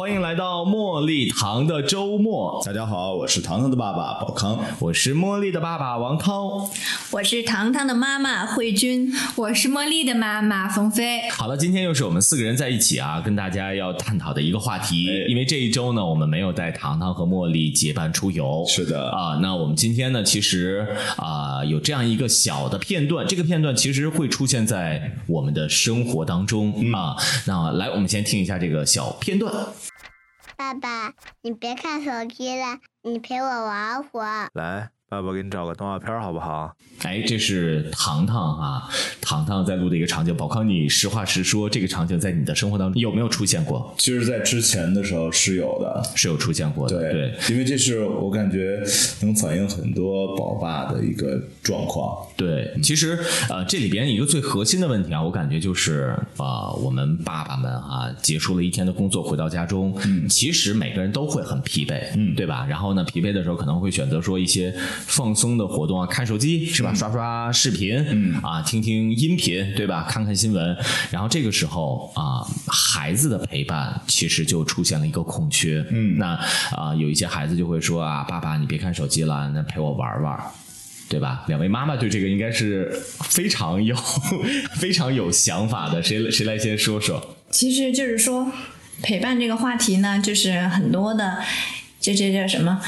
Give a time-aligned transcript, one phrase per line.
[0.00, 2.62] 欢迎来到茉莉糖的周末。
[2.64, 6.70] 大家好，我是糖糖的爸爸宝康，我是茉莉的爸爸王涛，
[7.10, 11.28] 我是糖糖的妈妈慧君，我是茉莉的妈妈冯飞。
[11.28, 15.04] 好了，今天又是我们四个人在一起啊，跟大家要探讨的一个话题。
[15.28, 18.64] 因为这一周呢，我们没有带糖糖和茉莉结伴出游。
[18.66, 27.14] 是的啊，那我们今天呢，其实啊有这样一个小的片段，这个片段其实会出现在我们的生活当中啊。
[27.46, 29.52] 那来，我们先听一下这个小片段。
[30.60, 34.50] 爸爸，你别看手机了，你陪我玩会儿。
[34.52, 36.72] 来，爸爸给你找个动画片好不好？
[37.02, 38.88] 哎，这是糖糖啊，
[39.20, 40.32] 糖糖在录的一个场景。
[40.36, 43.92] 宝康，你实话实说，这个场景在你的生活当中有没有出现过？
[43.98, 46.96] 其实，在之前的时候是有的，是有出现过的。
[46.96, 48.80] 对对，因为这是我感觉
[49.22, 52.16] 能反映很多宝爸的一个状况。
[52.36, 62.64] 对，其实呃，这里边一个最核心的问题啊，我感觉就是啊、我们爸爸们啊，结束了一天的工作，回到家中，嗯，其实每个人都会很疲惫，嗯对吧？
[62.64, 64.72] 然后呢，疲惫的时候可能会选择说一些
[65.06, 66.92] 放松的活动啊，看手机是吧？
[66.94, 70.06] 刷刷视频，嗯啊，听听音频，对吧？
[70.08, 70.76] 看看新闻。
[71.10, 76.38] 然后这个时候啊，孩子的陪伴其实就出现了一个空缺，嗯那
[76.76, 80.40] 啊，有一些孩子就会说啊，爸爸你别看手机了，那陪我玩玩。
[81.08, 81.42] 对吧？
[81.48, 82.88] 两位妈妈对这个应该是
[83.24, 83.96] 非常有
[84.78, 87.36] 非常有想法的，谁谁来先说说？
[87.50, 88.52] 其实就是说，
[89.02, 91.38] 陪伴这个话题呢，就是很多的，
[92.00, 92.80] 这这叫什么，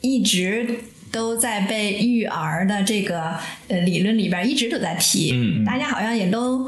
[0.00, 0.80] 一直
[1.12, 3.36] 都在被育儿的这个
[3.68, 5.64] 呃理论里边一直都在提，嗯。
[5.64, 6.66] 大家好像也都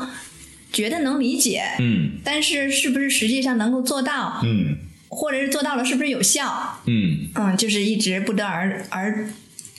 [0.71, 2.13] 觉得能理解，嗯。
[2.23, 4.77] 但是是不是实际上能够做到，嗯。
[5.09, 7.29] 或者是做到了是不是有效，嗯。
[7.35, 9.27] 嗯，就是一直不得而而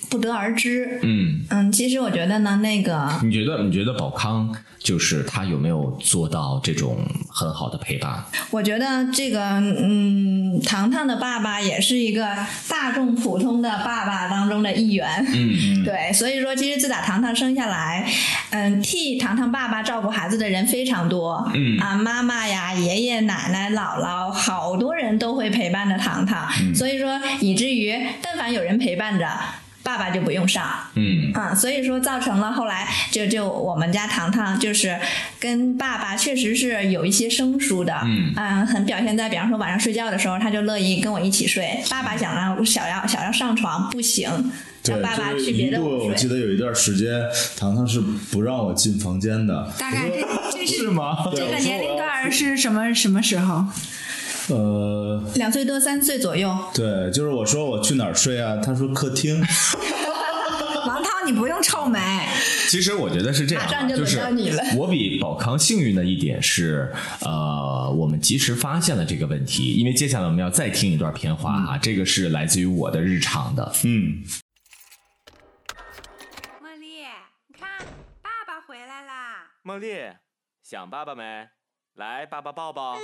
[0.09, 8.23] 不得而知，嗯，嗯，其实我觉得呢，那个你觉得你觉得宝康就是他有没有做到这种很好的陪伴？
[8.51, 12.27] 我觉得这个，嗯，糖糖的爸爸也是一个
[12.67, 15.25] 大众普通的爸爸当中的一员。
[15.33, 18.07] 嗯 对，所以说，其实自打糖糖生下来，
[18.51, 21.49] 嗯，替糖糖爸爸照顾孩子的人非常多。
[21.53, 26.47] 嗯啊，妈妈呀、爷爷奶奶、姥姥，好多人都会陪伴着糖糖。
[26.73, 29.27] 所以说，以至于但凡有人陪伴着，
[29.85, 30.65] 爸爸就不用上。
[30.95, 34.99] 嗯啊，所以说造成了后来就就我们家糖糖就是
[35.39, 41.79] 跟爸爸确实是有一些生疏的，嗯很表现在比方说晚上睡觉的时候，他就乐意跟我一起睡。
[41.89, 44.51] 爸爸想让想要想要上床不行，
[44.81, 46.09] 对让，爸爸去别的屋睡。
[46.09, 47.21] 我记得有一段时间，
[47.55, 49.71] 糖糖是不让我进房间的。
[49.77, 50.09] 大概
[50.51, 51.17] 这这是 是吗？
[51.35, 53.63] 这个年龄段是什么什么时候？
[54.49, 58.57] 呃，两岁多三岁左右，对，就是我说我去哪儿睡啊？
[58.57, 59.41] 他说客厅。
[60.85, 61.99] 王涛，你不用臭美。
[62.69, 73.71] 其实我觉得是这样啊，马上就是到你了我比宝康幸运的一点是，呃，我们及时发现了这个问题，因为接下来我们要再听一段片花哈，这个是来自于我的日常的。
[73.83, 74.23] 嗯，
[76.61, 77.01] 茉莉，
[77.47, 77.79] 你看，
[78.21, 79.47] 爸爸回来啦！
[79.63, 80.13] 茉莉，
[80.63, 81.23] 想爸爸没？
[81.95, 82.97] 来，爸爸抱抱。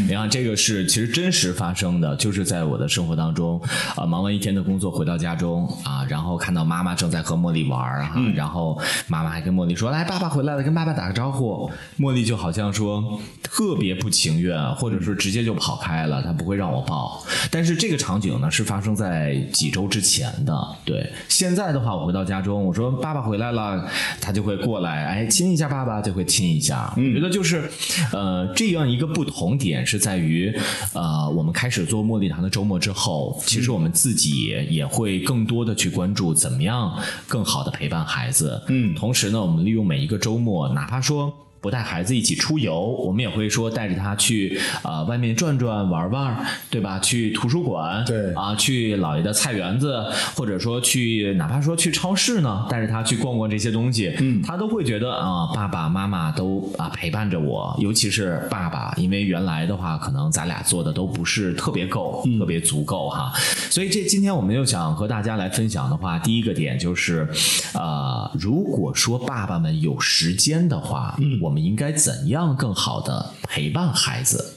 [0.00, 3.60] 你看，这个是其实真实发生的，就是在我的生活当中，
[3.94, 17.22] 啊、忙完一天的工作回到家中啊，然后看到妈妈正在和茉莉玩儿哈、然后妈妈还跟茉莉说：“来，爸爸回来了，跟爸爸打个招呼。”茉莉就好像说特别不情愿，或者说直接就跑开了，她不会让我抱。
[17.50, 20.52] 但是这个场景呢，是发生在几周之前的。
[20.84, 23.86] 对，现在的话，我回到家中，我说爸爸回来了，
[24.20, 26.92] 他就会过来，哎，亲一下爸爸，就会亲一下。
[26.96, 27.70] 我觉得就是，
[28.12, 30.52] 呃，这样一个不同点是在于，
[30.92, 38.62] 呃，我们开始做茉莉糖的周末之后，其实我们自己也会更多的去关注怎么样更好的陪伴孩子。
[38.68, 41.32] 嗯同时呢，我们利用每一个周末，哪怕说。
[41.62, 46.36] 不带孩子一起出游，我们也会说带着他去啊、呃外面转转玩玩，
[46.68, 46.98] 对吧？
[46.98, 48.34] 去图书馆，对。
[48.34, 50.04] 啊，去姥爷的菜园子，
[50.34, 63.32] 或者说去哪怕说去超市呢，带着他去逛逛这些东西，嗯，他都会觉得啊、爸爸妈妈都啊陪伴着我，尤其是爸爸，因为原来的话，可能咱俩做的都不是特别够，特别足够哈，
[63.70, 67.28] 所以这今天我们又想和大家来分享的话，第一个点就是，
[67.74, 74.56] 呃，如果说爸爸们有时间的话，我们应该怎样更好的陪伴孩子？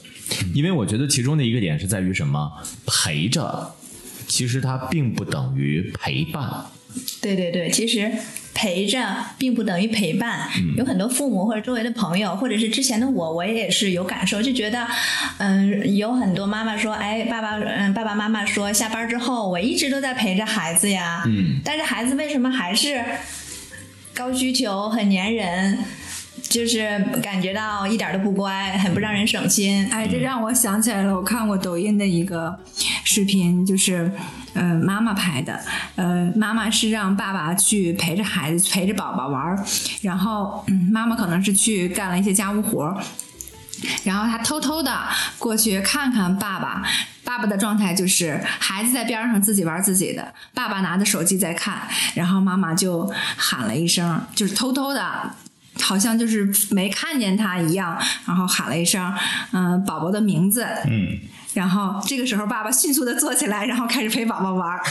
[0.54, 2.50] 因为我觉得其中的一个点是在于什么？
[2.84, 3.74] 陪着，
[4.26, 6.66] 其实它并不等于陪伴。
[7.20, 8.10] 对对对，其实
[8.54, 8.98] 陪着
[9.38, 10.48] 并不等于陪伴。
[10.76, 14.84] 有很多父母或者周围的朋友，或者是之前的我，我也是有感受，就觉得，
[15.38, 23.04] 嗯，有很多妈妈说，哎，爸爸，嗯，爸爸妈妈说，下班之后我一直都在陪着孩子呀，嗯，但是孩子为什么还是
[24.14, 25.78] 高需求、很粘人？
[26.48, 29.86] 就是感觉到一点都不乖，很不让人省心。
[29.90, 32.56] 哎，这让我想起来了，我看过抖音的一个
[33.04, 34.10] 视频，就是
[34.54, 35.60] 呃妈妈拍的，
[35.96, 39.64] 呃妈妈是让爸爸去陪着孩子陪着宝宝玩儿，
[40.02, 42.96] 然后、嗯、妈妈可能是去干了一些家务活儿。
[44.04, 44.90] 然后他偷偷的
[45.38, 46.82] 过去看看爸爸，
[47.22, 51.82] 爸爸的状态就是孩子在边上自己玩自己的，爸爸拿着手机在看，
[52.14, 55.02] 然后妈妈就喊了一声，就是偷偷的。
[55.80, 59.12] 好像就是没看见他一样，然后喊了一声，
[59.52, 61.18] 嗯、宝宝的名字，嗯，
[61.56, 64.82] 然后这个时候爸爸迅速的坐起来，然后开始陪宝宝玩儿。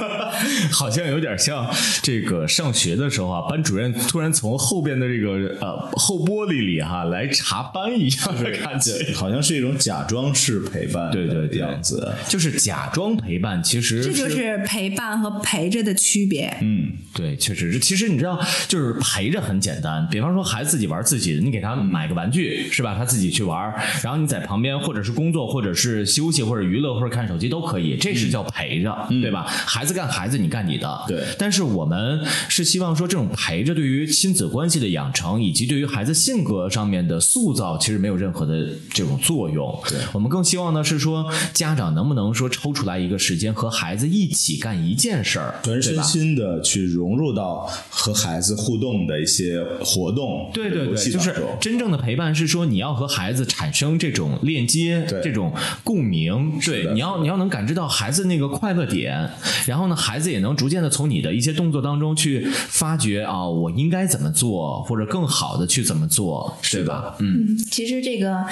[0.72, 1.68] 好像有点像
[2.02, 9.12] 这个上学的时候啊，班主任突然从后边的这个呃后玻璃里哈、来查班一样的感觉。
[9.14, 12.14] 好像是一种假装式陪伴对对对的样子。
[12.26, 16.56] 就是假装陪伴，其实这就是陪伴和陪着的区别。
[16.62, 17.78] 嗯，对，确实是。
[17.78, 20.08] 其实你知道，就是陪着很简单。
[20.10, 22.94] 比方说，孩子自己玩自己的，你给他买个玩具，是吧？
[22.96, 27.96] 他自己去玩，然后你在旁边，或者是工作，或者是休息，或者娱乐，或者看手机都可以。
[27.96, 29.44] 这是叫陪着，对吧？
[29.44, 31.04] 孩子干孩子，你干你的。
[31.06, 39.78] 对但是我们是希望说，这种陪着对于亲子关系的养成，以及对于孩子性格上面的塑造，其实没有任何的这种作用。
[39.88, 55.52] 对我们更希望呢是说，家长能不能说抽出来一个时间和孩子一起干一件事儿，全身心的去融入到和孩子互动的一些活动、对对对，就是真正的陪伴是说你要和孩子产生这种链接，对这种
[55.88, 59.26] 共鸣，对，你要你要能感知到孩子那个快乐点，
[59.64, 67.16] 然后呢，孩子也能逐渐的从你的一些动作当中去发掘啊、我应该怎么做，或者更好的去怎么做，对吧？
[67.20, 68.44] 嗯，其实这个，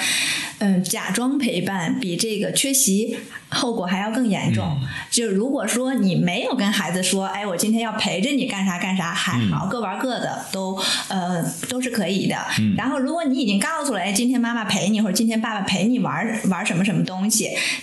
[0.57, 3.15] 嗯，假装陪伴比这个缺席
[3.49, 4.75] 后果还要更严重。
[5.11, 10.75] 就如果说你没有跟孩子说，哎，我今天要陪着你干啥干啥，还好，各玩各的，都
[11.09, 12.35] 呃都是可以的。
[12.75, 17.26] 然后如果你已经告诉了，哎，今天妈妈陪你，或者今天爸爸陪你玩玩什么什么东西，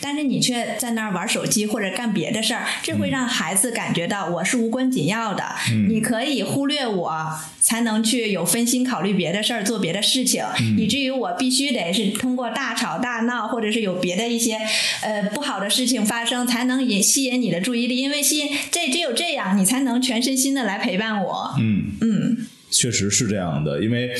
[0.00, 5.44] 但是你却在那儿玩手机或者干别的事儿，这会让孩子感觉到我是无关紧要的，
[5.88, 7.38] 你可以忽略我。
[7.64, 10.44] 才能去有分心考虑别的事儿，做别的事情，
[10.76, 14.58] 以至于我必须得是通过大吵大闹，或者是有别的一些
[15.00, 21.54] 呃不好的事情发生，才能引吸引你的注意力，因为吸引这只有这样，你才能全身心的来陪伴我。
[21.58, 22.33] 嗯嗯，
[22.74, 24.12] 确实是这样的，因为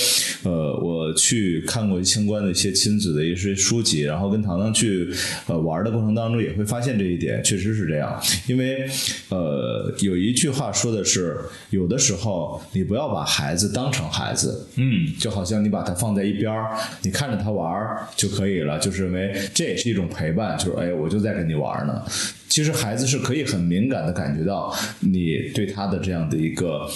[0.45, 5.12] 呃，我去看过相关的一些亲子的一些书籍，然后跟糖糖去
[5.49, 8.23] 呃玩的过程当中，也会发现这一点，确实是这样。
[8.47, 8.89] 因为
[9.29, 11.37] 呃，有一句话说的是，
[11.71, 16.55] 有的时候你不要把孩子当成孩子，嗯，就好像你把他放在一边，
[17.03, 17.69] 你看着他玩
[18.15, 22.03] 就可以了，就是认为这也是一种陪伴，就是哎，我就在跟你玩呢。
[22.49, 26.89] 其实孩子是可以很敏感的感觉到你对他的这样的一个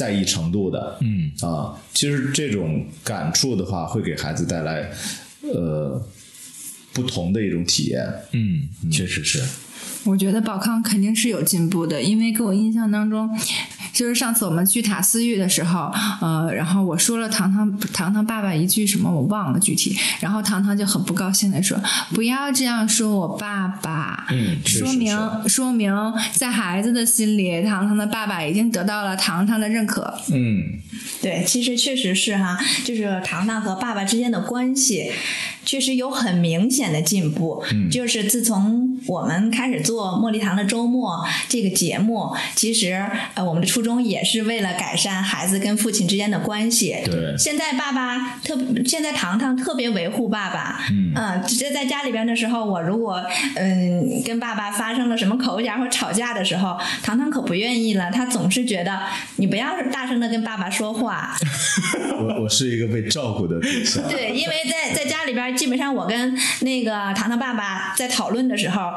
[0.00, 4.90] 在意程度的，嗯啊，其实这种感触的话，会给孩子带来
[5.42, 6.02] 呃
[6.94, 8.10] 不同的一种体验。
[8.32, 9.42] 嗯，确实是。
[10.04, 13.28] 我觉得宝康肯定是有进步的，因为给我印象当中，
[14.00, 15.92] 就是上次我们去塔斯玉的时候，
[16.22, 21.78] 呃，然后我说了糖糖糖糖爸爸一句什么我忘了具体，然后糖糖就很不高兴的说
[22.14, 25.14] ：“不要这样说我爸爸。”嗯说明
[25.46, 25.94] 说明
[26.32, 30.14] 在孩子的心里，糖糖的爸爸已经得到了糖糖的认可。
[30.32, 30.62] 嗯，
[31.20, 35.12] 对，其实确实是哈，就是糖糖和爸爸之间的关系，
[35.66, 37.62] 确实有很明显的进步。
[37.72, 43.04] 嗯就是自从我们开始做茉莉糖的周末这个节目，其实
[43.34, 46.96] 呃，我们的初衷衷也是为了改善孩子跟父亲之间的关系。
[47.04, 48.56] 对现在爸爸特，
[48.86, 50.78] 现在糖糖特别维护爸爸。
[51.16, 53.20] 嗯，直接在家里边的时候，我如果
[53.56, 59.00] 嗯跟爸爸发生了什么口角或吵架的时候，糖糖可不愿意了，他总是觉得
[59.36, 61.36] 你不要大声的跟爸爸说话。
[62.18, 64.02] 我我是一个被照顾的对象。
[64.08, 68.92] 对，因为在在家里边，基本上我跟那个糖糖爸爸在讨论的时候。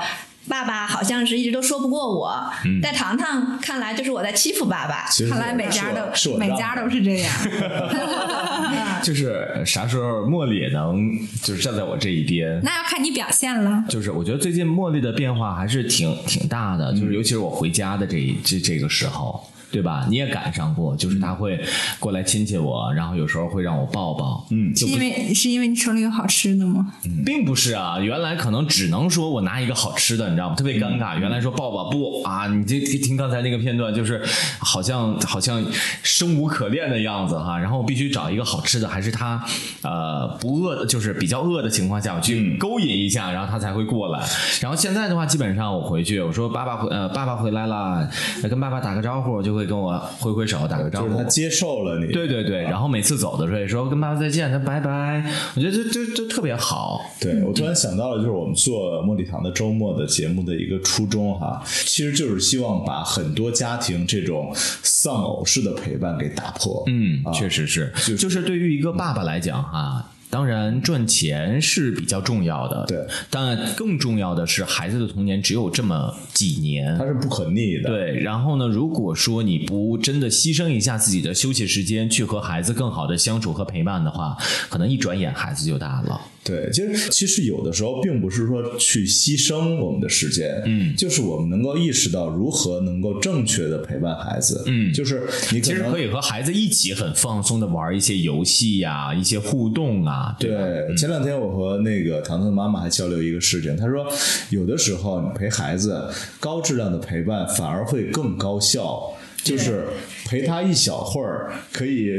[0.47, 2.37] 爸爸好像是一直都说不过我，
[2.81, 5.05] 在糖糖看来就是我在欺负爸爸。
[5.29, 7.31] 看来每家都是每家都是这样。
[9.03, 12.59] 就是啥时候茉莉也能就是站在我这一边。
[12.63, 13.83] 那要看你表现了。
[13.89, 20.05] 就是我觉得最近茉莉的变化还是挺挺大的，就是尤其是我回家的这一这这个时候，对吧？
[20.07, 21.59] 你也赶上过，就是他会
[21.99, 26.93] 过来亲亲我，然后有时候会让我抱抱，嗯，就是因为是因为你手里有好吃的吗？
[27.25, 30.55] 并不是啊，原来可能只能说我拿一个好吃的，你知道吗？
[30.55, 31.17] 特别尴尬。
[31.17, 34.23] 原来说抱抱不啊，你这听刚才那个片段，就是
[34.59, 35.65] 好像好像
[36.03, 37.57] 生无可恋的样子哈。
[37.57, 39.43] 然后我必须找一个好吃的，还是他
[39.81, 44.23] 呃不饿的，就是比较饿的情况下，我去勾引一下，然后他才会过来。
[44.61, 48.07] 然后现在的话，基本上我回去，我说爸爸回呃爸爸回来了，
[48.49, 51.29] 跟爸爸打个招呼，就会跟我挥挥手打个招呼就是他。
[51.29, 55.23] 接受了你，对对对，然后每次走的时候也说跟爸爸再见，他拜拜，
[55.55, 57.01] 我觉得这这这特别好。
[57.19, 66.83] 对，我突然想到了，就是我们做茉莉堂的周末的节目的一个初衷哈，其实就是希望把很多家庭这种丧偶式的陪伴给打破。
[66.87, 70.05] 嗯啊，确实是，就是就是对于一个爸爸来讲哈。
[70.33, 77.89] 当然，赚钱是比较重要的，对，但更重要的是孩子的童年只有这么几年，它是不可逆的。
[77.89, 84.35] 对，然后呢，如果说你不真的牺牲一下自己的休息时间，去和孩子更好的相处和陪伴的话，
[84.69, 86.19] 可能一转眼孩子就大了。
[86.43, 94.91] 对，其实其实有的时候并不是说去牺牲我们的时间，嗯就是我们能够意识到如何能够正确的陪伴孩子，嗯。
[94.93, 100.51] 就是你其实可以和孩子一起很放松的玩一些游戏呀、一些互动啊，对？
[100.51, 104.05] 对，前两天我和那个糖糖的妈妈还交流一个事情，她说
[104.49, 106.09] 有的时候你陪孩子
[106.39, 109.85] 高质量的陪伴反而会更高效，就是
[110.25, 112.11] 陪他一小会儿，可以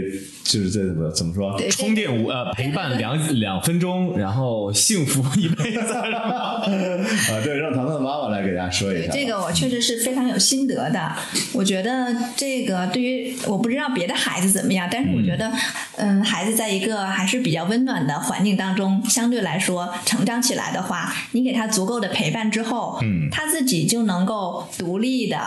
[0.44, 1.58] 就是这怎么怎么说？
[1.70, 5.80] 充电五呃陪伴两 两分钟，然后幸福一辈子？
[5.94, 6.60] 啊，
[7.42, 9.12] 对，让糖糖的妈妈来给大家说一下。
[9.12, 11.12] 这个我确实是非常有心得的。
[11.52, 15.50] 我觉得这个对于我不知道别的孩子怎么样，但是我觉得，
[15.96, 25.38] 嗯，孩子在一个还是比较温暖的环境当中，相对来说成长起来的话，你给他足够的陪伴之后，嗯他自己就能够独立的。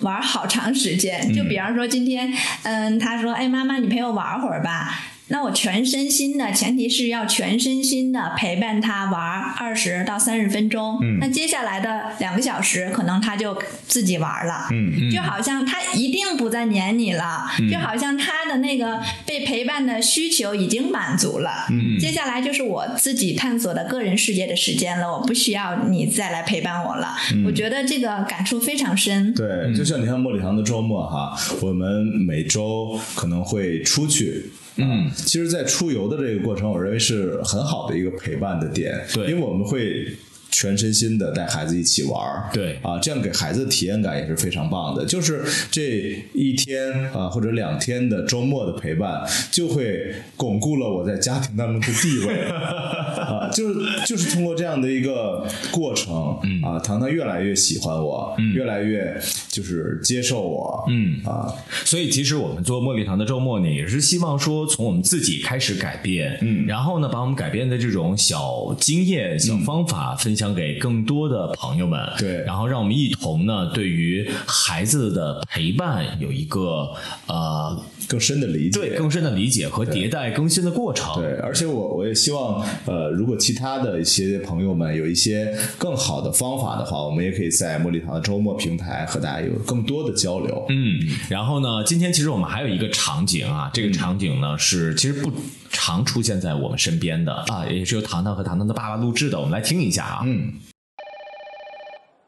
[0.00, 9.20] 玩好长时间，就比方说今天，嗯，他说：“哎，妈妈，你陪我玩会儿吧。”那我全身心的，前提是要全身心的陪伴他玩
[9.58, 10.98] 二十到三十分钟。
[11.02, 13.56] 嗯那接下来的两个小时，可能他就
[13.86, 14.68] 自己玩了。
[14.70, 21.66] 嗯嗯就好像他一定不再黏你了，就好像他的那个被陪伴的需求已经满足了。
[21.70, 27.08] 嗯接下来就是我自己探索的个人世界的时间了，我不需要你再来陪伴我了。
[27.34, 29.34] 嗯我觉得这个感触非常深。
[29.34, 34.50] 对，就像你看茉莉堂的周末哈，我们每周可能会出去。
[34.78, 38.98] 嗯，其实，在出游的这个过程，我认为是很好的一个陪伴的点。
[39.12, 40.06] 对因为我们会
[40.50, 42.48] 全身心的带孩子一起玩儿。
[42.52, 45.04] 对啊，这样给孩子的体验感也是非常棒的。
[45.04, 53.50] 就是这一天啊，或者两天的周末的陪伴，就会巩固了我在家庭当中的地位 啊。
[53.52, 61.20] 就是就是通过这样的一个过程，嗯啊，糖糖越来越喜欢我，越来越就是接受我，嗯。
[61.24, 61.52] 啊，
[61.84, 66.66] 所以其实我们做茉莉堂的周末呢，也是希望说从我们自己开始改变，嗯。
[66.66, 72.42] 然后呢，把我们改变的这种小经验、小方法分享给更多的朋友们，对。
[72.44, 76.88] 然后让我们一同呢，对于孩子的陪伴有一个
[77.26, 90.66] 呃，更深的理解，对更深的理解和迭代更新的过程，对，而且我我也希望，呃，如果其他的一些朋友们有一些更好的方法的话，我们也可以在茉莉堂的周末平台和大家有更多的交流。
[90.68, 90.98] 嗯，
[91.30, 95.32] 然后呢，今天其实我们还有一个场景啊，这个场景呢是其实不
[95.70, 100.22] 常出现在我们身边的啊，也是由糖糖和糖糖的爸爸录制的，我们来听一下啊。
[100.24, 100.52] 嗯，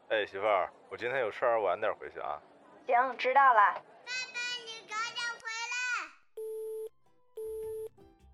[0.09, 2.39] 哎，媳妇儿，我今天有事儿，晚点回去啊。
[2.87, 3.90] 行，知道了。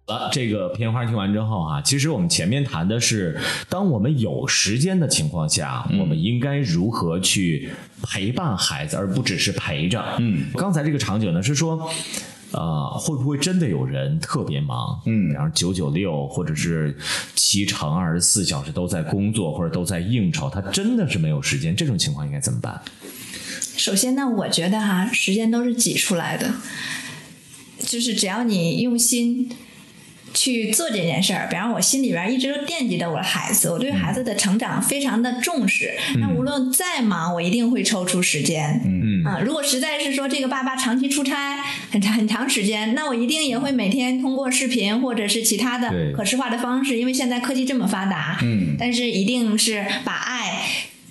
[0.08, 7.70] 了，这个片花听完之后啊，其实我们前面谈的是，当我们有时间的情况下，我们应该如何去
[8.04, 10.04] 陪伴孩子，而不只是陪着。
[10.20, 11.90] 嗯，刚才这个场景呢是说。
[12.52, 15.02] 呃，会不会真的有人特别忙？
[15.06, 16.98] 嗯然后九九六，或者是
[17.36, 21.76] 七乘二十四小时都在工作，或者都在应酬，他真的是没有时间。
[21.76, 22.82] 这种情况应该怎么办？
[23.76, 26.54] 首先呢，我觉得哈，时间都是挤出来的，
[27.80, 29.52] 就是只要你用心
[30.38, 35.98] 去做这件事儿，比方我心里边一直都惦记着我的孩子，我对孩子的成长非常的重视。
[36.20, 38.80] 那无论再忙，我一定会抽出时间。
[38.86, 41.58] 嗯啊，如果实在是说这个爸爸长期出差
[41.92, 50.62] 很长很长时间，那我一定也会每天通过视频或者是其他的可视化的方式，因为现在科技这么发达，嗯但是一定是把爱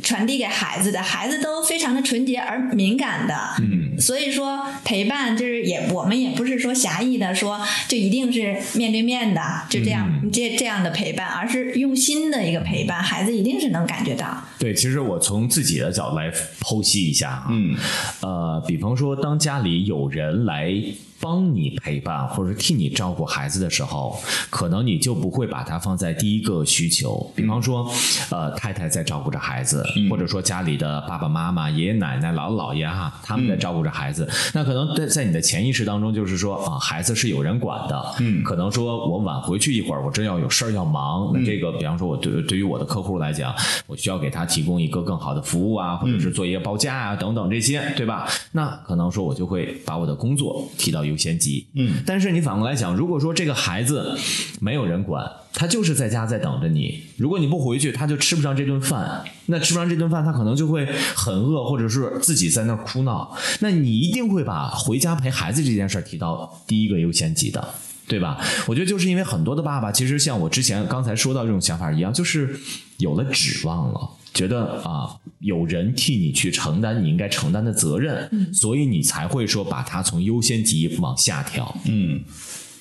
[0.07, 10.31] 传递给孩子的，孩子都非常的纯洁而敏感的，嗯，所以说陪伴就是也我们也不是说狭义的说就一定是面对面的就这样、嗯。
[10.31, 14.41] 这这样的陪伴，而是用心的一个陪伴，孩子一定是能感觉到。
[14.59, 17.75] 对，其实我从自己的角度来剖析一下啊，嗯，
[18.21, 20.73] 呃，比方说，当家里有人来
[21.21, 24.19] 帮你陪伴或者替你照顾孩子的时候，
[24.51, 27.31] 可能你就不会把它放在第一个需求。
[27.35, 27.91] 比方说，
[28.31, 34.29] 呃，太太在照顾着孩子，或者说家里的爸爸妈妈、爷爷奶奶、姥姥姥爷哈，他们在照顾着孩子。
[34.53, 43.55] 那可能在在你的潜意识当中，就是说啊，孩子是有人管的，嗯可能说我晚回去一会儿，我真要有事儿要忙，那这个比方说我对对于我的客户来讲，
[43.87, 48.29] 我需要给他提供一个更好的服务啊，或者是做一个报价啊等等这些，对吧？
[48.53, 51.67] 那可能说我就会把我的工作提到优先级。
[51.75, 54.19] 嗯，但是你反过来想，如果说这个孩子
[54.61, 59.25] 没有人管，他就是在家在等着你，如果你不回去，他就吃不上这顿饭。
[59.47, 63.37] 那吃不上这顿饭，他可能就会很饿，或者是自己在那哭闹。
[63.61, 67.67] 那你一定会把回家陪孩子这件事儿提到第一个优先级的。
[68.09, 68.39] 对吧？
[68.69, 72.57] 我觉得就是因为很多的爸爸，其实像我之前刚才说到这种想法一样，就是
[72.99, 82.21] 有了指望了，觉得啊有人替你去承担你应该承担的责任，所以你才会说把它从优先级往下调，嗯，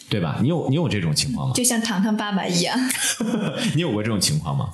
[0.07, 0.37] 对吧？
[0.41, 1.53] 你有你有这种情况吗？
[1.55, 2.77] 就像糖糖爸爸一样，
[3.75, 4.69] 你有过这种情况吗？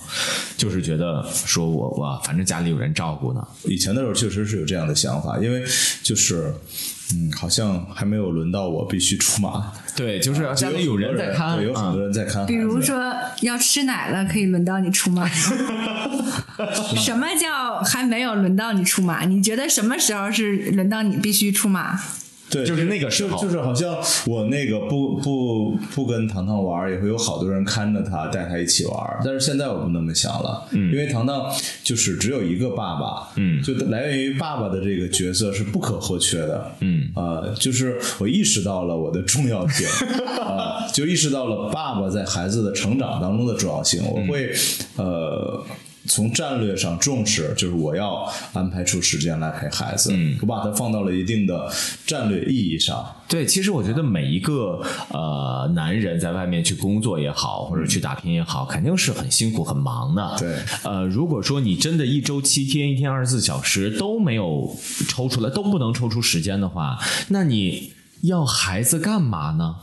[0.58, 5.64] 就是觉得说我我反正家里有人照顾呢，以前的时候确实是有这样的想法，因为
[6.04, 6.54] 就是
[7.14, 15.28] 嗯，好像还没有轮到我必须出马，对，就是家里有人在看，对有很多啊人在看，比如说要吃奶了，可以轮到你出马。
[16.96, 19.26] 什么叫还没有轮到你出马？
[19.26, 22.00] 你觉得什么时候是轮到你必须出马？
[22.52, 29.20] 对，就是那个时候就就是好像我那个不不不跟糖糖玩，也会有好多人看着他，带他一起玩。
[29.24, 31.50] 但是现在我不那么想了，嗯因为糖糖
[31.84, 39.88] 就是只有一个爸爸，嗯就来源于爸爸的这个角色是不可或缺的，嗯呃，就是我意识到了我的重要性，
[40.44, 44.52] 啊、就意识到了爸爸在孩子的成长当中的重要性，我会、
[44.98, 45.64] 呃。
[46.08, 51.72] 从战略上重视，就是我要安排出时间来陪孩子，嗯我把它放到了一定的
[52.06, 53.06] 战略意义上。
[53.28, 60.36] 对，其实我觉得每一个呃男人在外面去工作也好，或者去打拼也好，肯定是很辛苦、很忙的。
[60.38, 64.76] 对，呃，如果说你真的一周七天、一天二十四小时都没有
[65.08, 69.76] 抽出来，都不能抽出时间的话，那你要孩子干嘛呢？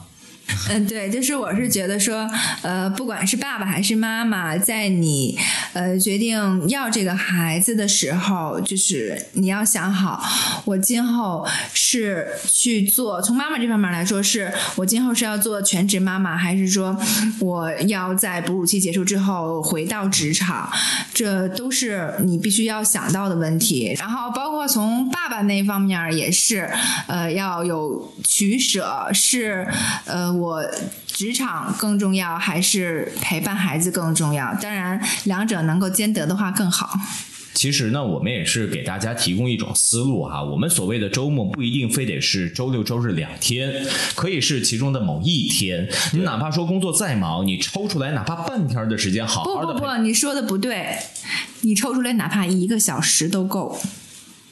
[0.70, 2.28] 嗯，对，就是我是觉得说，
[2.62, 5.38] 呃，不管是爸爸还是妈妈，在你
[5.72, 10.22] 呃决定要这个孩子的时候，就是你要想好，
[10.64, 16.96] 我今后是去做，从妈妈这方面来说，是我今后是要做全职妈妈，还是说
[17.40, 20.70] 我要在哺乳期结束之后回到职场，
[21.14, 23.94] 这都是你必须要想到的问题。
[23.98, 26.68] 然后包括从爸爸那方面也是，
[27.06, 29.66] 呃，要有取舍，是
[30.04, 30.64] 呃我
[31.06, 34.54] 职场更重要，还是陪伴孩子更重要？
[34.54, 36.98] 当然，两者能够兼得的话更好。
[37.54, 40.40] 其实呢，我们也是给大家提供一种思路哈。
[40.40, 45.88] 我们所谓的周末不一定非得是周六周日两天，可以是其中的某一天。
[46.12, 50.96] 你哪怕说工作再忙，你抽出来哪怕半天的时间，好好的不不不，你说的不对，
[51.62, 53.76] 你抽出来哪怕一个小时都够。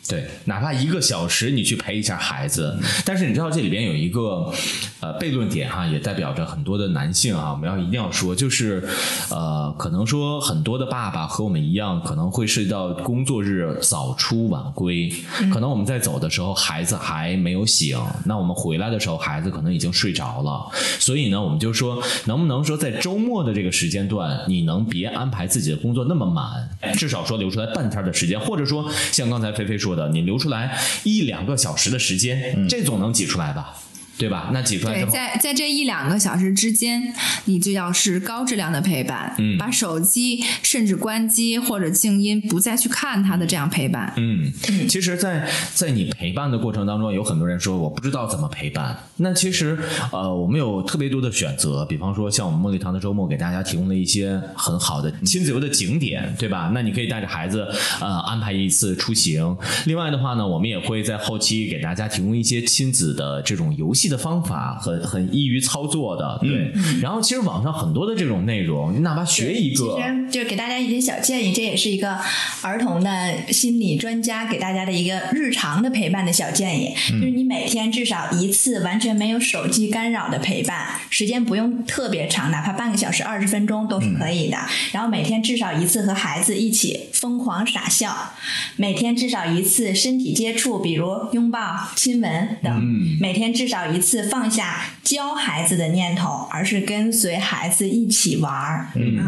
[0.09, 4.53] 对，哪怕一个小时你去陪一下孩子，但是你知道这里边有一个
[5.01, 8.87] 呃悖论点哈，也代表着很多的男性啊，我们要一定要说，就是
[9.31, 15.13] 呃，可能说很多的爸爸和我们一样，可能会涉及到工作日早出晚归，
[15.53, 33.75] 可能我们在走的时候孩子还没有醒，那我们回来的时候孩子可能已经睡着了，所以呢，我们就说能不能说在周末的这个时间段，你能别安排自己的工作那么满，至少说留出来半天的时间，或者说像刚才菲菲说的，你留出来一两个小时的时间，这总能挤出来吧？
[34.19, 34.51] 对吧？
[34.53, 37.13] 那挤出来之对，后，在在这一两个小时之间，
[37.45, 44.13] 你就要是高质量的陪伴，嗯把手机甚至关机或者静音，不再去看他的这样陪伴。
[44.17, 44.53] 嗯，
[44.89, 48.97] 其实在，在你陪伴的过程当中，有很多人说我不知道怎么陪伴。
[49.19, 49.79] 那其实，
[50.13, 56.71] 呃，我们有特别多的选择，比方说像我们茉莉堂的周末给大家提供了一些很好的亲子游的景点，对吧？
[56.75, 57.67] 那你可以带着孩子，
[58.01, 59.57] 呃，安排一次出行。
[59.87, 66.73] 另外的话呢，我们也会在后期给大家提供一些亲子的这种游戏的方法，很很易于操作的，对。
[67.01, 72.19] 然后其实网上很多的这种内容，你哪怕学一个，其实就是给大家一些小建议，这也是一个
[72.63, 84.57] 儿童的心理专家给大家的一个日常的陪伴的小建议，就是你每天至少一次完全没有手机干扰的陪伴，时间不用特别长，哪怕半个小时、二十分钟都是可以的。
[84.93, 88.33] 然后每天至少一次和孩子一起疯狂傻笑，
[88.77, 91.61] 每天至少一次身体接触，比如拥抱、
[91.95, 92.83] 亲吻等。
[93.21, 98.89] 每天至少一次放下教孩子的念头，而是跟随孩子一起玩儿。
[98.95, 99.25] 嗯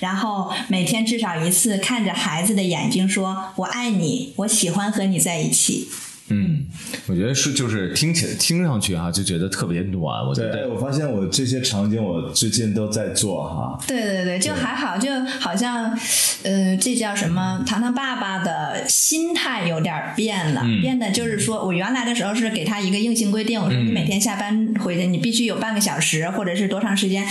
[0.00, 5.88] 然后每天至少一次看着孩子的眼睛说：“我爱你，我喜欢和你在一起。
[6.28, 6.64] 嗯，
[7.08, 10.68] 我觉得是就是听起听上去哈、就觉得特别暖，我觉得。
[10.68, 15.96] 我发现我这些场景我最近都在做哈。”对对对，就还好，就好像，
[16.42, 17.62] 呃，这叫什么？
[17.66, 27.26] 糖糖爸爸的心态有点变了，嗯变得就是说我原来的时候是给他一个硬性规定，我说嗯你每天下班回去，你必须有半个小时或者是多长时间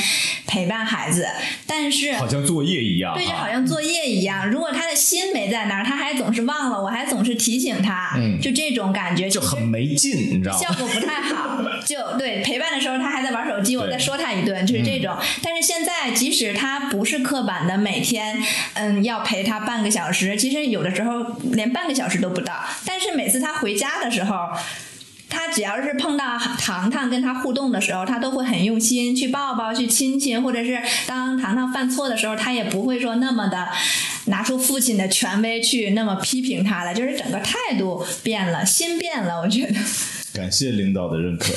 [0.46, 1.26] 陪伴孩子，
[1.66, 4.50] 但是好像作业一样、啊，对，就好像作业一样。
[4.50, 10.60] 如果他的心没在那儿，他还总是忘了，我还总是提醒他，就这种感觉嗯就很没劲，你知道吗？
[10.60, 11.62] 效果不太好。
[11.86, 15.16] 就 对陪伴的时候，他还在玩手机，我再说他一顿，就是这种。
[15.44, 18.42] 但是现在，即使他不是刻板的每天，
[18.74, 22.54] 嗯，要陪他半个小时，其实有的时候连半个小时都不到。
[22.86, 24.36] 但是每次他回家的时候。
[25.32, 33.68] 他只要是碰到糖糖跟他互动的时候，他都会很用心去抱抱、去亲亲，或者是当糖糖犯错的时候，他也不会说那么的
[34.26, 39.76] 拿出父亲的权威去那么批评他了，就是整个态度变了，心变了，我觉得。
[40.34, 41.48] 感谢领导的认可。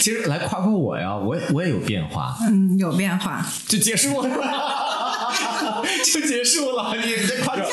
[0.00, 3.46] 其实来夸夸我呀，我我也有变化，嗯，有变化。
[3.68, 4.30] 就结束了，
[6.04, 6.94] 就结束了。
[6.94, 7.68] 你你在夸是不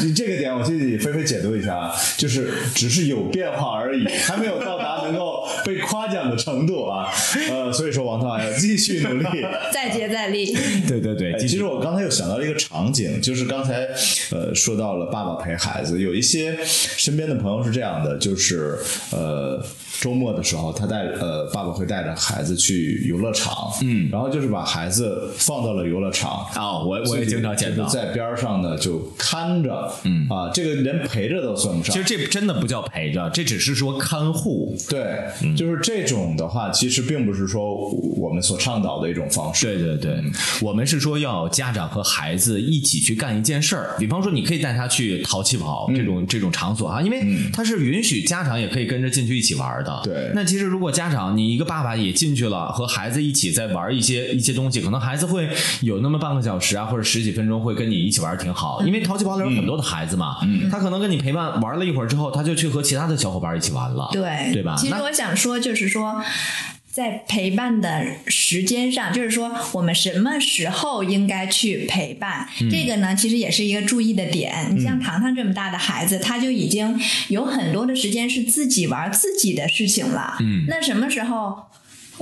[0.00, 0.52] 是这个点？
[0.54, 7.08] 我自己菲菲解读一下啊，就是只是有变化而已，还没有到达能够被夸奖的程度啊。
[7.50, 9.44] 呃，所以说王涛还要继续努力。
[9.72, 10.56] 再接再厉。
[10.88, 13.88] 对对对，其实我刚才又想到了一个场景，就是刚才
[14.30, 18.78] 呃说到了爸爸陪孩子，有一些身边的朋友是这样的，就是
[19.10, 19.64] 呃
[20.00, 26.46] 周末的时候，他带呃爸爸会带着孩子去游乐场，嗯，然后就是把孩子放到了游乐场。
[26.56, 27.86] 哦，我我也经常见到。
[27.86, 32.02] 在边儿上呢，就看着，嗯啊，这个连陪着都算不上其。
[32.02, 34.74] 实这真的不叫陪着，这只是说看护。
[34.92, 39.66] 对，就是这种的话，其实并不是说我们所倡导的一种方式。
[39.66, 40.22] 对对对，
[40.60, 47.24] 我们是说要家长和孩子一起去干一件事儿，比方说你可以带他去淘气跑这种、这种场所啊，因为
[47.54, 50.02] 他是允许家长也可以跟着进去一起玩的。
[50.04, 50.30] 对。
[50.34, 55.48] 那其实如果家长你一个爸爸也进去了，和孩子一起在玩一些一些东西，可能孩子会
[55.80, 60.36] 有那么半个小时啊，或者十几分钟会跟你一起玩挺好，因为淘气跑里有很多的孩子嘛，
[60.70, 64.52] 他可能跟你陪伴玩了一会儿之后，他就去和其他的小伙伴一起玩了，对。
[64.52, 64.76] 对吧？
[64.90, 66.22] 那其实我想说，就是说。
[66.92, 74.66] 在陪伴的时间上，就是说我们什么时候应该去陪伴，嗯这个呢，其实也是一个注意的点。
[74.76, 80.36] 你像糖糖这么大的孩子，他就已经有很多的时间是自己玩自己的事情了。
[80.40, 81.62] 嗯那什么时候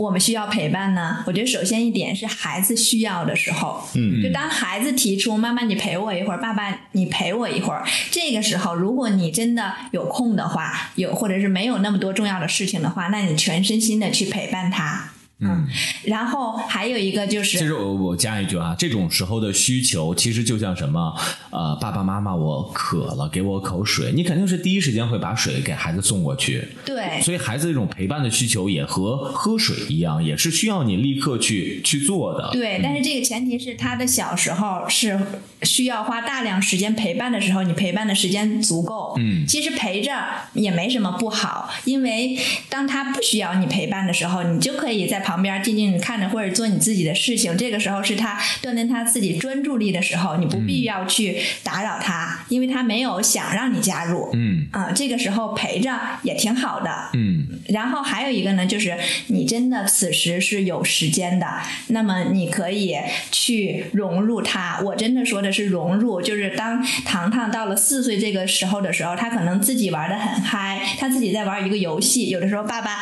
[0.00, 1.22] 我们需要陪伴呢？
[1.26, 15.10] 我觉得首先一点是孩子需要的时候，嗯就当孩子提出“妈妈，你陪我一会儿，爸爸，你陪我一会儿”，这个时候，如果你真的有空的话，有或者是没有那么多重要的事情的话，那你全身心的去陪伴他。
[15.40, 15.66] 嗯，
[16.04, 21.14] 然后还有一个就是，其实我我加一句啊，这种时候的需求其实就像什么，
[21.50, 26.68] 呃，爸爸妈妈我渴了，给我口水，你肯定是第一时间会把水给孩子送过去。
[26.84, 32.50] 对所以孩子这种陪伴的需求也和喝水一样，也是需要你立刻去去做的。
[32.52, 35.18] 对，但是这个前提是他的小时候是
[35.62, 39.14] 需要花大量时间陪伴的时候，你陪伴的时间足够。
[39.18, 40.12] 嗯其实陪着
[40.54, 47.56] 也没什么不好，因为当他不需要你陪伴的时候，你就可以在旁旁边静静看着或者做你自己的事情。
[47.56, 54.28] 这个时候是他锻炼他自己专注力的时候，你不必要去打扰他，因为他没有想让你加入。
[54.32, 56.90] 嗯啊、这个时候陪着也挺好的。
[57.12, 58.96] 嗯然后还有一个呢，就是
[59.28, 61.46] 你真的此时是有时间的，
[61.88, 62.96] 那么你可以
[63.30, 64.80] 去融入他。
[64.82, 72.30] 我真的说的是融入，就是当糖糖到了四岁这个时候的时候，他可能自己玩的很嗨，他自己在玩一个游戏。
[72.30, 72.98] 有的时候爸爸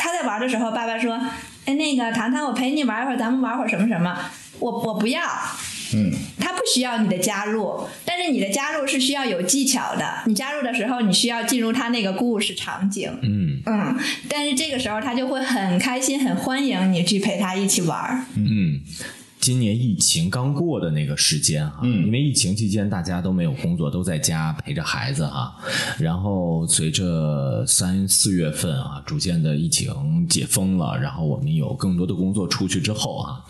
[0.00, 1.20] 他在玩的时候，爸爸说
[1.66, 4.18] ：“哎，那个糖糖，我陪你玩一会儿，咱们玩会儿什么什么。”
[4.58, 5.22] 我我不要，
[5.94, 10.22] 嗯，他不需要你的加入，但是你的加入是需要有技巧的。
[10.26, 13.10] 你加入的时候，你需要进入他那个故事场景。
[13.22, 13.96] 嗯嗯，
[14.28, 18.24] 但是这个时候他就会很开心，很欢迎你去陪他一起玩儿。
[18.36, 18.80] 嗯。
[19.40, 25.56] 今年疫情刚过的那个时间哈，嗯因为疫情期间大家都没有工作，都在家陪着孩子哈。
[25.98, 33.42] 然后随着三四月份啊，逐渐的疫情解封了，然后我们有更多的工作出去之后啊，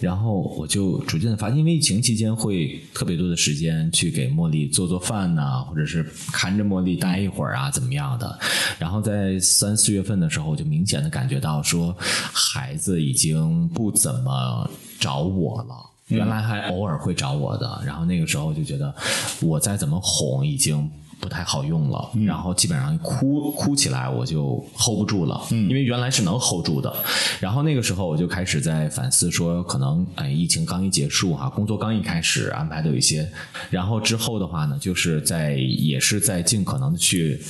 [0.00, 8.38] 然后我就逐渐的发现，因为疫情期间会特别多的时间去给茉莉做做饭呐、或者是看着茉莉待一会儿啊，怎么样的。
[8.78, 15.74] 然后在三四月份的时候，我就明显的感觉到说，孩子已经不怎么找我了。
[16.08, 18.94] 原来还偶尔会找我的，然后那个时候就觉得
[19.40, 20.88] 我再怎么哄已经
[21.20, 26.94] 不太好用了，然后基本上哭哭起来我就 hold 不住了，因为原来是能 hold 住的。
[27.40, 33.28] 然后那个时候我就开始在反思说，可能哎疫情刚一结束哈、工作刚一开始安排的有一些，
[33.70, 37.40] 然后之后的话呢，就是在也是在尽可能的去。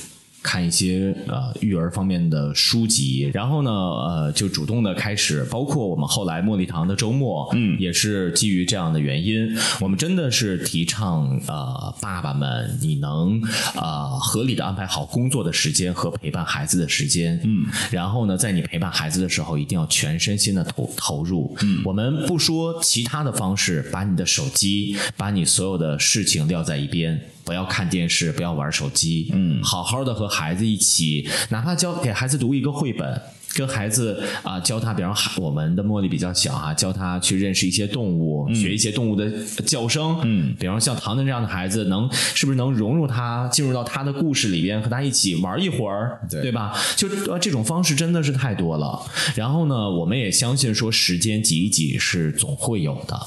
[0.47, 13.41] 看一些呃育儿方面的书籍，然后呢，呃，就主动的开始，包括我们后来茉莉堂的周末，嗯，也是基于这样的原因，我们真的是提倡呃，爸爸们你能
[13.75, 27.19] 呃合理的安排好工作的时间和陪伴孩子的时间，嗯，然后呢，在你陪伴孩子的时候，一定要全身心的投投入，嗯，我们不说其他的方式，把你的手机，把你所有的事情撂在一边。
[27.47, 33.21] 不要看电视，不要玩手机，嗯，好好的和孩子一起，哪怕教给孩子读一个绘本，
[33.55, 39.31] 跟孩子啊、教他，比方说我们的茉莉比较小啊、教他去认识一些动物，学一些动物的
[39.65, 46.77] 叫声，嗯，比方像唐唐这样的孩子，能是不是能融入他，进入到他的故事里边，和他一起玩一会儿，对对吧？
[46.97, 49.01] 就呃这种方式真的是太多了。
[49.35, 53.17] 然后呢，我们也相信说时间挤一挤是总会有的。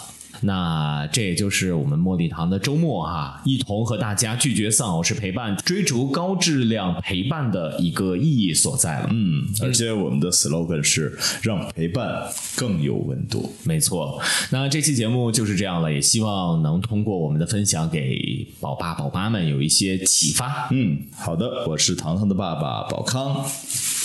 [0.43, 9.09] 那这也就是我们茉莉堂的周末哈、一同和大家拒绝丧偶式陪伴，追逐高质量陪伴的一个意义所在了。
[9.13, 12.25] 嗯，而且我们的 slogan 是让陪伴
[12.57, 13.53] 更有温度。
[13.65, 20.69] 没错，那这期节目就是这样了，也希望能通过我们的分享给宝爸宝妈们有一些启发。
[20.71, 23.45] 嗯，好的，我是糖糖的爸爸宝康，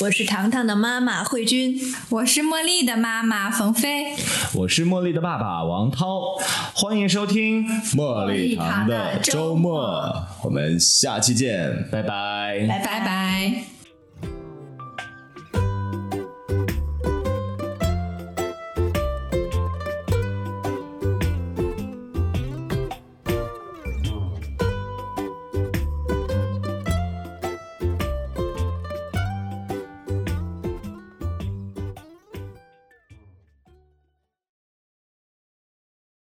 [0.01, 4.15] 我是糖糖的妈妈慧君，我是茉莉的妈妈冯飞，
[4.53, 6.21] 我是茉莉的爸爸王涛，
[6.73, 11.87] 欢迎收听，茉莉堂的周末，我们下期见。
[11.91, 12.65] 拜拜。
[12.67, 13.74] 拜拜拜。